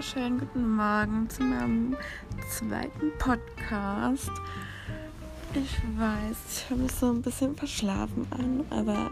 [0.00, 1.94] wunderschönen guten Morgen zu meinem
[2.48, 4.30] zweiten Podcast.
[5.52, 9.10] Ich weiß, ich höre mich so ein bisschen verschlafen an, aber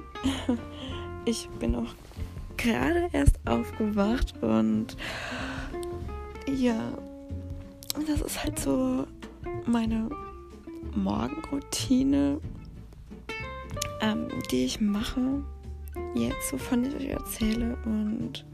[1.27, 1.95] ich bin auch
[2.57, 4.97] gerade erst aufgewacht und
[6.57, 6.81] ja,
[8.07, 9.07] das ist halt so
[9.67, 10.09] meine
[10.95, 12.41] Morgenroutine,
[14.01, 15.45] ähm, die ich mache,
[16.15, 18.47] jetzt, wovon ich euch erzähle und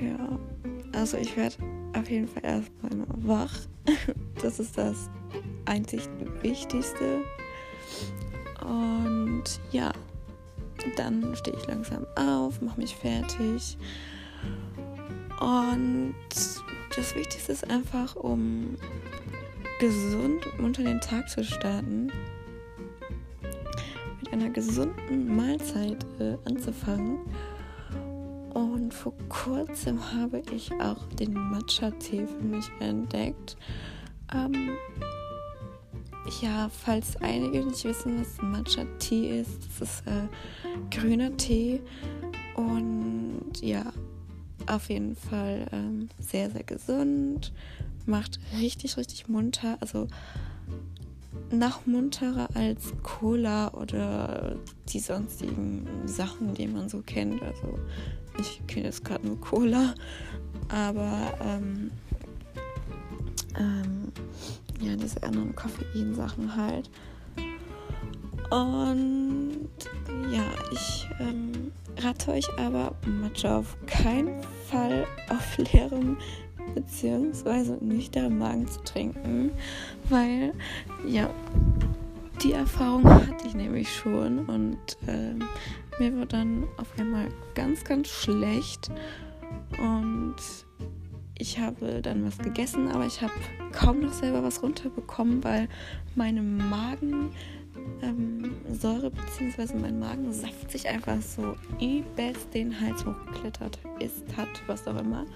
[0.00, 0.36] ja,
[0.96, 1.56] also ich werde
[1.96, 3.54] auf jeden Fall erstmal wach.
[4.42, 5.08] Das ist das
[5.64, 6.02] einzig
[6.42, 7.22] Wichtigste.
[8.60, 9.90] Und ja,
[10.96, 13.78] dann stehe ich langsam auf, mache mich fertig.
[15.40, 16.14] Und
[16.94, 18.76] das Wichtigste ist einfach, um
[19.80, 22.12] gesund unter den Tag zu starten,
[24.20, 27.20] mit einer gesunden Mahlzeit äh, anzufangen
[28.86, 33.56] und vor kurzem habe ich auch den Matcha-Tee für mich entdeckt.
[34.32, 34.76] Ähm,
[36.40, 40.28] ja, falls einige nicht wissen, was Matcha-Tee ist, das ist äh,
[40.96, 41.80] grüner Tee
[42.54, 43.92] und ja,
[44.68, 47.52] auf jeden Fall ähm, sehr, sehr gesund,
[48.06, 50.06] macht richtig, richtig munter, also
[51.50, 54.56] noch munterer als Cola oder
[54.88, 57.42] die sonstigen Sachen, die man so kennt.
[57.42, 57.78] Also
[58.38, 59.94] ich kenne jetzt gerade nur Cola,
[60.68, 61.90] aber ähm,
[63.58, 64.12] ähm,
[64.80, 66.90] ja, diese anderen Koffeinsachen halt.
[68.50, 69.68] Und
[70.30, 76.16] ja, ich ähm, rate euch aber Matcha auf keinen Fall auf leerem
[76.74, 77.76] bzw.
[77.80, 79.50] nüchternen Magen zu trinken,
[80.08, 80.52] weil
[81.08, 81.30] ja,
[82.42, 84.78] die Erfahrung hatte ich nämlich schon und
[85.08, 85.42] ähm,
[85.98, 88.90] mir wird dann auf einmal ganz, ganz schlecht
[89.78, 90.36] und
[91.38, 93.32] ich habe dann was gegessen, aber ich habe
[93.72, 95.68] kaum noch selber was runterbekommen, weil
[96.14, 97.30] meine Magensäure
[98.02, 99.74] ähm, bzw.
[99.78, 105.26] mein Magensaft sich einfach so übelst den Hals hochgeklettert ist, hat, was auch immer.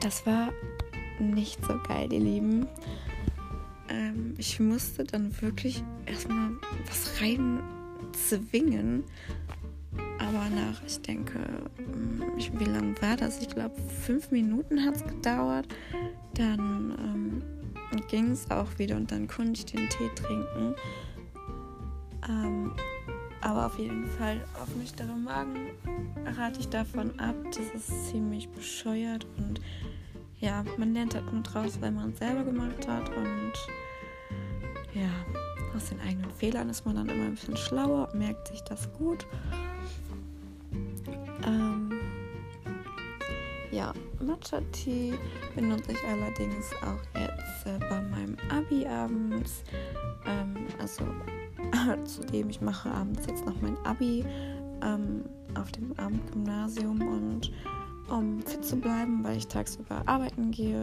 [0.00, 0.52] Das war
[1.20, 2.66] nicht so geil, ihr Lieben.
[3.88, 6.50] Ähm, ich musste dann wirklich erstmal
[6.88, 7.60] was rein
[8.12, 9.04] zwingen.
[10.18, 11.38] Aber nach, ich denke,
[11.76, 12.22] hm,
[12.58, 13.40] wie lange war das?
[13.40, 15.66] Ich glaube, fünf Minuten hat es gedauert.
[16.34, 17.42] Dann ähm,
[18.08, 20.74] ging es auch wieder und dann konnte ich den Tee trinken.
[22.28, 22.72] Ähm,
[23.40, 25.70] aber auf jeden Fall auf nüchternen Magen
[26.36, 27.36] rate ich davon ab.
[27.46, 29.60] Das ist ziemlich bescheuert und
[30.40, 33.52] ja, man lernt halt nur draus, wenn man es selber gemacht hat und
[34.94, 35.10] ja,
[35.74, 39.26] aus den eigenen Fehlern ist man dann immer ein bisschen schlauer merkt sich das gut.
[41.44, 41.92] Ähm,
[43.70, 45.14] ja, Matcha-Tee
[45.54, 49.62] benutze ich allerdings auch jetzt äh, bei meinem Abi abends.
[50.26, 51.04] Ähm, also
[52.04, 54.24] zudem ich mache abends jetzt noch mein Abi
[54.82, 55.24] ähm,
[55.54, 57.52] auf dem Abendgymnasium und
[58.10, 60.82] um fit zu bleiben, weil ich tagsüber arbeiten gehe,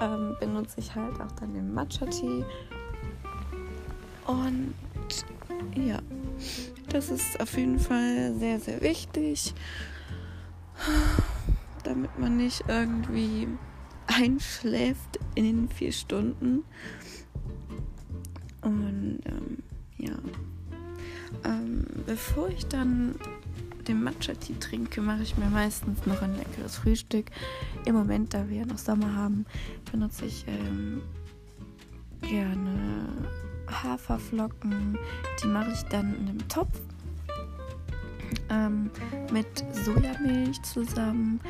[0.00, 2.44] ähm, benutze ich halt auch dann den Matcha-Tee
[4.26, 4.74] und
[5.76, 6.00] ja,
[6.88, 9.54] das ist auf jeden Fall sehr, sehr wichtig,
[11.82, 13.48] damit man nicht irgendwie
[14.06, 16.64] einschläft in den vier Stunden.
[18.62, 19.58] Und ähm,
[19.98, 20.14] ja,
[21.44, 23.16] ähm, bevor ich dann
[23.86, 27.26] den Matcha-Tee trinke, mache ich mir meistens noch ein leckeres Frühstück.
[27.84, 29.44] Im Moment, da wir ja noch Sommer haben,
[29.90, 31.02] benutze ich ähm,
[32.22, 33.08] gerne
[33.82, 34.98] Haferflocken.
[35.42, 36.80] Die mache ich dann in einem Topf
[38.50, 38.90] ähm,
[39.32, 41.40] mit Sojamilch zusammen.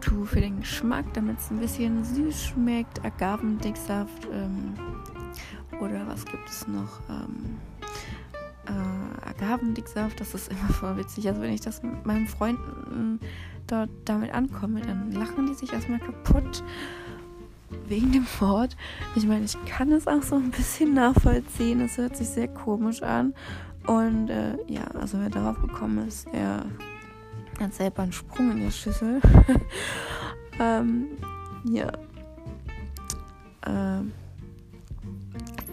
[0.00, 4.74] Tu für den Geschmack, damit es ein bisschen süß schmeckt, Agavendicksaft ähm,
[5.80, 7.00] oder was gibt es noch?
[7.08, 7.58] Ähm,
[8.66, 11.28] äh, Agavendicksaft, das ist immer voll witzig.
[11.28, 13.20] Also wenn ich das mit meinen Freunden
[13.66, 16.64] dort damit ankomme, dann lachen die sich erstmal kaputt
[17.90, 18.76] wegen dem Wort.
[19.16, 21.80] Ich meine, ich kann es auch so ein bisschen nachvollziehen.
[21.80, 23.34] Es hört sich sehr komisch an.
[23.86, 26.64] Und äh, ja, also wer darauf gekommen ist, der
[27.58, 29.20] hat selber einen Sprung in der Schüssel.
[30.60, 31.08] ähm,
[31.64, 31.90] ja.
[33.66, 34.12] Ähm,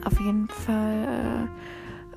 [0.04, 1.48] auf jeden Fall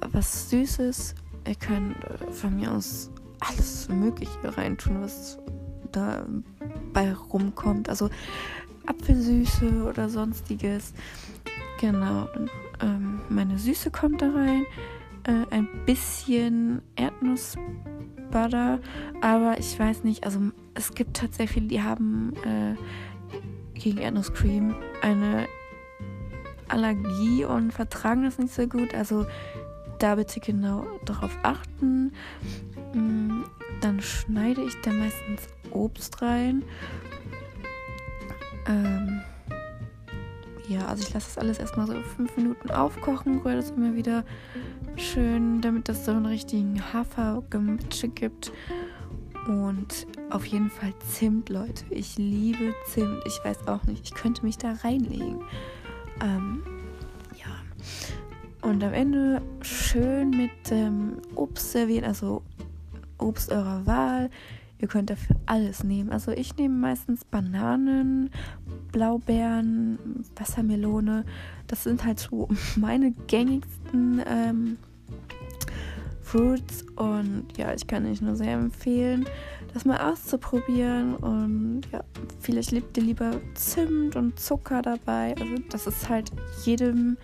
[0.00, 1.14] äh, was Süßes.
[1.46, 3.10] Ihr könnt äh, von mir aus
[3.40, 5.38] alles Mögliche reintun, was
[5.92, 6.24] da
[6.92, 7.88] bei rumkommt.
[7.88, 8.10] Also
[8.90, 10.92] Apfelsüße oder sonstiges.
[11.80, 12.28] Genau.
[12.80, 14.66] Ähm, meine Süße kommt da rein.
[15.24, 18.80] äh, ein bisschen Erdnussbutter,
[19.20, 20.40] aber ich weiß nicht, also
[20.74, 22.74] es gibt tatsächlich viele, die haben äh,
[23.78, 25.46] gegen Erdnusscreme eine
[26.68, 28.94] Allergie und vertragen das nicht so gut.
[28.94, 29.26] Also
[29.98, 32.12] da bitte genau darauf achten.
[32.94, 33.42] Mm,
[33.80, 36.62] dann schneide ich da meistens Obst rein.
[38.66, 39.20] Ähm,
[40.68, 44.24] ja, also ich lasse das alles erstmal so fünf Minuten aufkochen, rühre das immer wieder
[44.96, 48.52] schön, damit das so einen richtigen Hafergematsche gibt.
[49.48, 51.84] Und auf jeden Fall Zimt, Leute.
[51.90, 53.20] Ich liebe Zimt.
[53.26, 55.40] Ich weiß auch nicht, ich könnte mich da reinlegen.
[56.22, 56.62] Ähm,
[57.34, 58.68] ja.
[58.68, 62.42] Und am Ende schön mit ähm, Obst servieren, also
[63.18, 64.30] Obst eurer Wahl.
[64.80, 66.10] Ihr könnt dafür alles nehmen.
[66.10, 68.30] Also ich nehme meistens Bananen,
[68.92, 69.98] Blaubeeren,
[70.36, 71.24] Wassermelone.
[71.66, 74.78] Das sind halt so meine gängigsten ähm,
[76.22, 76.84] Fruits.
[76.96, 79.26] Und ja, ich kann euch nur sehr empfehlen,
[79.74, 81.14] das mal auszuprobieren.
[81.16, 82.02] Und ja,
[82.40, 85.34] vielleicht liebt ihr lieber Zimt und Zucker dabei.
[85.38, 86.30] Also das ist halt
[86.64, 87.18] jedem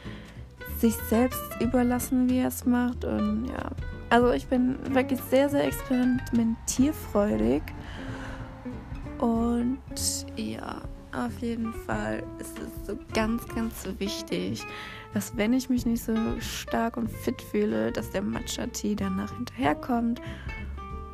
[0.79, 3.07] sich selbst überlassen, wie er es macht.
[3.07, 3.71] Und ja,
[4.11, 7.63] also ich bin wirklich sehr, sehr experimentierfreudig.
[9.19, 9.79] Und
[10.37, 10.83] ja,
[11.13, 14.63] auf jeden Fall ist es so ganz, ganz wichtig,
[15.15, 20.21] dass wenn ich mich nicht so stark und fit fühle, dass der Matcha-Tee danach hinterherkommt.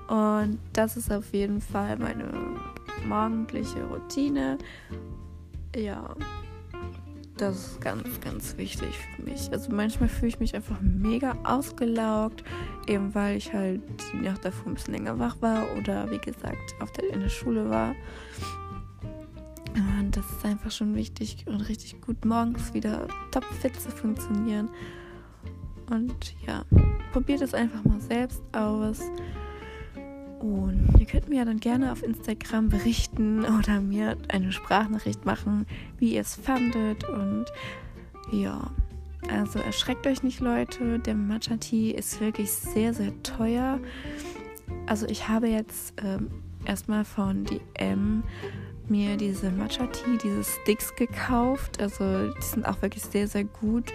[0.08, 2.28] Und das ist auf jeden Fall meine
[3.06, 4.58] morgendliche Routine.
[5.76, 6.14] Ja,
[7.36, 9.50] das ist ganz, ganz wichtig für mich.
[9.52, 12.44] Also manchmal fühle ich mich einfach mega ausgelaugt,
[12.86, 13.80] eben weil ich halt
[14.12, 17.28] die Nacht davor ein bisschen länger wach war oder wie gesagt auf der, in der
[17.28, 17.94] Schule war.
[19.74, 24.68] Und das ist einfach schon wichtig und richtig gut, morgens wieder topfit zu funktionieren.
[25.90, 26.64] Und ja,
[27.12, 29.00] probiert es einfach mal selbst aus.
[30.40, 30.81] Und
[31.12, 35.66] könnt mir dann gerne auf Instagram berichten oder mir eine Sprachnachricht machen,
[35.98, 37.06] wie ihr es fandet.
[37.06, 37.44] Und
[38.32, 38.70] ja,
[39.28, 40.98] also erschreckt euch nicht, Leute.
[41.00, 43.78] Der Matcha Tea ist wirklich sehr, sehr teuer.
[44.86, 46.30] Also ich habe jetzt ähm,
[46.64, 48.22] erstmal von DM
[48.88, 51.78] mir diese Matcha Tea, diese Sticks gekauft.
[51.82, 53.92] Also die sind auch wirklich sehr, sehr gut.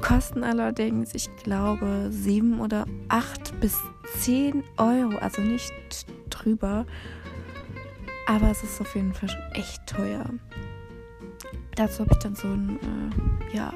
[0.00, 3.76] Kosten allerdings, ich glaube, 7 oder 8 bis
[4.20, 5.72] 10 Euro, also nicht
[6.42, 6.86] drüber.
[8.26, 10.24] Aber es ist auf jeden Fall schon echt teuer.
[11.76, 12.78] Dazu habe ich dann so einen
[13.52, 13.72] äh, ja,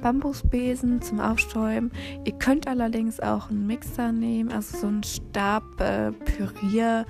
[0.00, 1.92] Bambusbesen zum Aufstäuben.
[2.24, 7.06] Ihr könnt allerdings auch einen Mixer nehmen, also so einen Stab äh, Pürier,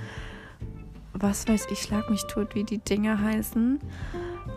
[1.13, 3.79] was weiß ich, schlag mich tot, wie die Dinger heißen.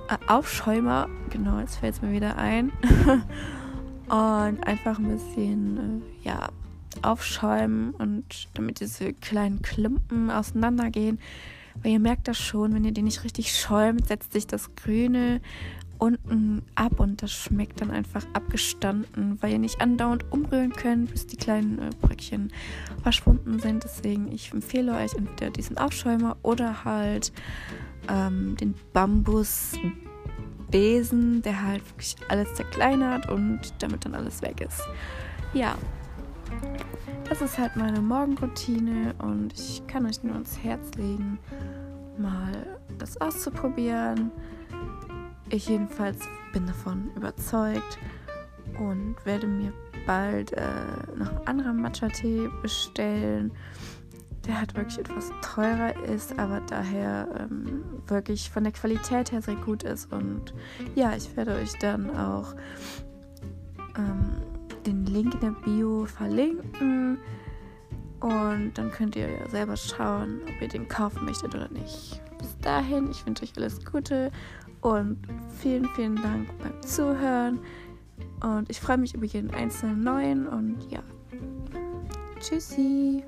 [0.09, 2.71] Äh, Aufschäumer, genau, jetzt fällt es mir wieder ein.
[4.09, 6.49] und einfach ein bisschen, äh, ja,
[7.03, 11.19] aufschäumen und damit diese kleinen Klumpen auseinandergehen.
[11.81, 15.41] Weil ihr merkt das schon, wenn ihr die nicht richtig schäumt, setzt sich das Grüne
[15.99, 21.27] unten ab und das schmeckt dann einfach abgestanden, weil ihr nicht andauernd umrühren könnt, bis
[21.27, 22.51] die kleinen äh, Bröckchen
[23.03, 23.83] verschwunden sind.
[23.83, 27.33] Deswegen, ich empfehle euch entweder diesen Aufschäumer oder halt
[28.07, 29.73] ähm, den Bambus
[30.71, 34.81] Besen, der halt wirklich alles zerkleinert und damit dann alles weg ist.
[35.53, 35.75] Ja,
[37.27, 41.39] das ist halt meine Morgenroutine und ich kann euch nur ans Herz legen,
[42.17, 44.31] mal das auszuprobieren.
[45.49, 46.19] Ich jedenfalls
[46.53, 47.97] bin davon überzeugt
[48.79, 49.73] und werde mir
[50.05, 50.63] bald äh,
[51.15, 53.51] noch einen anderen Matcha-Tee bestellen
[54.49, 59.55] der halt wirklich etwas teurer ist, aber daher ähm, wirklich von der Qualität her sehr
[59.55, 60.11] gut ist.
[60.11, 60.53] Und
[60.95, 62.55] ja, ich werde euch dann auch
[63.95, 64.37] ähm,
[65.13, 67.17] Link in der Bio verlinken.
[68.19, 72.21] Und dann könnt ihr ja selber schauen, ob ihr den kaufen möchtet oder nicht.
[72.37, 74.31] Bis dahin, ich wünsche euch alles Gute
[74.81, 75.17] und
[75.59, 77.59] vielen, vielen Dank beim Zuhören.
[78.41, 81.01] Und ich freue mich über jeden einzelnen neuen und ja.
[82.39, 83.23] Tschüssi.